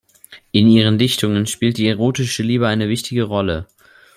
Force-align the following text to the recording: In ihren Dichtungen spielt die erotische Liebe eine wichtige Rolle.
In 0.51 0.67
ihren 0.67 0.97
Dichtungen 0.97 1.45
spielt 1.45 1.77
die 1.77 1.85
erotische 1.87 2.41
Liebe 2.41 2.67
eine 2.67 2.89
wichtige 2.89 3.21
Rolle. 3.21 3.67